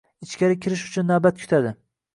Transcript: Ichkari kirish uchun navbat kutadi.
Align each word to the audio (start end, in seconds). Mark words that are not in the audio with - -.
Ichkari 0.27 0.57
kirish 0.65 0.87
uchun 0.89 1.11
navbat 1.13 1.41
kutadi. 1.47 1.77